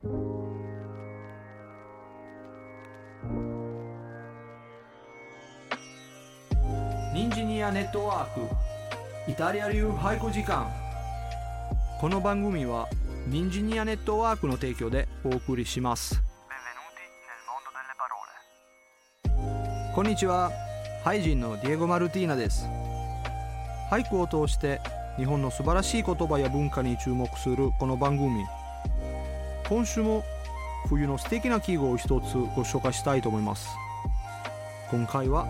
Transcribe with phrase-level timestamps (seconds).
[0.00, 0.10] ニ
[7.26, 8.42] ンジニアネットワーク
[9.28, 10.70] イタリア流俳句時間。
[12.00, 12.86] この番組は
[13.26, 16.22] ニンジニアネットワークの提供でお送りします。
[19.96, 20.52] こんにちは。
[21.02, 22.68] ハイジンのディエゴ・マルティーナです。
[23.90, 24.80] 俳句を通して
[25.16, 28.44] 日本の素晴らしい言葉や文化に注目するこの番組
[29.68, 30.24] 今週も
[30.88, 33.68] 冬の素敵な記号を一つご紹介したいと思います。
[34.90, 35.46] 今回は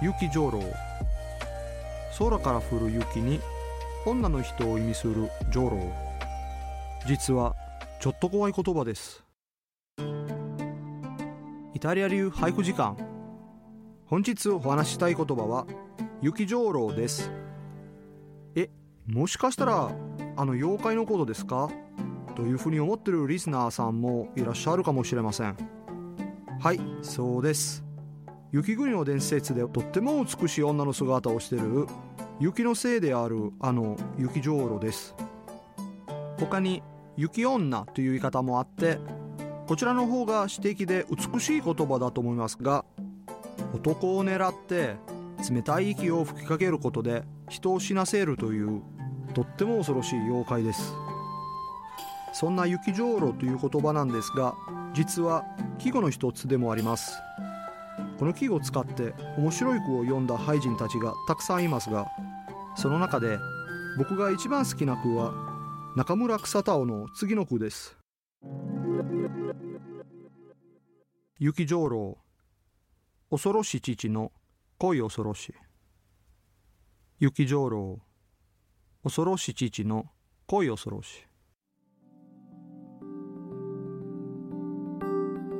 [0.00, 0.62] 雪上楼
[2.18, 3.40] 空から降る雪に
[4.06, 5.92] 女の人を意味する上楼
[7.06, 7.54] 実は
[8.00, 9.22] ちょっと怖い言葉です。
[11.74, 12.96] イタリア流俳句時間。
[14.06, 15.66] 本日お話ししたい言葉は
[16.22, 17.30] 雪上楼です。
[18.54, 18.70] え
[19.06, 19.90] もしかしたら
[20.36, 21.68] あの妖怪のことですか？
[22.34, 25.56] というふうに思ってるリスナーさんもいらっしゃるかもしれません。
[26.60, 27.84] はいそうです。
[28.52, 31.86] 雪国の伝説でとっても美しい女の姿をしている
[32.38, 35.14] 雪のせいであるあの雪上路です。
[36.38, 36.82] 他に
[37.16, 38.98] 雪女という言い方もあって
[39.66, 42.84] こちらの方が詩的で美しい言葉だと思いますが
[43.72, 44.96] 男を狙って
[45.50, 48.82] 冷たい息を吹きかけることで人を死なせるという
[49.34, 50.92] とっても恐ろしい妖怪です。
[52.34, 54.54] そんな雪上路という言葉なんですが
[54.92, 55.44] 実は
[55.78, 57.18] 季語の一つでもあります。
[58.18, 62.06] この季語を使って面白い句を読んだ俳人たちがたくさんいますが
[62.76, 63.38] その中で
[63.98, 65.32] 僕が一番好きな句は
[65.96, 67.96] 中村草田尾の次の句です。
[71.38, 72.18] 雪上楼
[73.30, 74.32] 恐ろし父の
[74.78, 75.54] 恋恐ろし。
[77.20, 78.00] 雪上楼
[79.04, 80.06] 恐ろし父の
[80.46, 81.26] 恋恐ろし。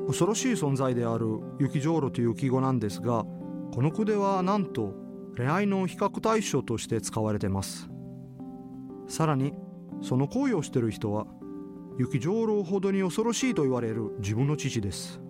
[0.06, 1.26] 恐ろしい存在である
[1.58, 3.24] 雪上路という記号なんですが
[3.72, 4.94] この句ではなんと
[5.36, 7.88] 恋愛の比較対象として使われてます。
[9.08, 9.52] さらに
[10.00, 11.26] その行為をしている人は
[11.98, 15.20] 雪上路ほどに恐ろしいと言われる自分の父です。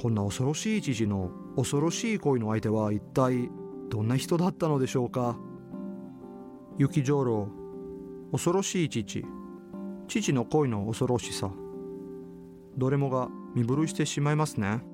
[0.00, 3.50] こんな恐ろしい父の恐ろしい恋の相手は一体
[3.88, 5.36] どんな人だったのでしょうか？
[6.78, 7.50] 雪上路
[8.32, 9.24] 恐ろしい父。
[10.08, 11.50] 父の恋の恐ろしさ。
[12.76, 14.80] どれもが身震いしてしまいますね。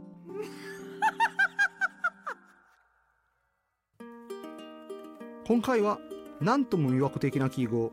[5.46, 5.98] 今回は
[6.40, 7.92] 何とも魅惑的な記号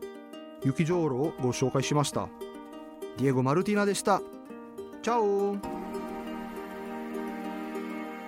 [0.64, 2.28] 雪上路をご紹介しました。
[3.18, 4.20] ディエゴ・マルティナでした。
[5.02, 5.56] チャオ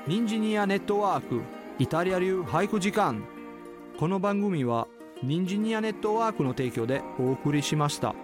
[0.06, 1.42] ニンジニアネットワーク
[1.78, 3.22] イタリア流俳句時間。
[3.98, 4.88] この番組は
[5.22, 8.14] ニンジニアネットワークの提供でお送りしました。